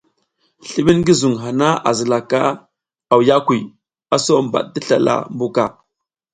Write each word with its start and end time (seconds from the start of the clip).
Slimid 0.67 0.97
ngi 0.99 1.13
zuŋ 1.21 1.35
hana 1.43 1.69
a 1.87 1.89
zilaka 1.97 2.41
awiyakuy, 3.11 3.59
a 4.15 4.17
so 4.25 4.33
bad 4.51 4.65
ti 4.73 4.79
slala 4.87 5.15
mbuka. 5.33 5.65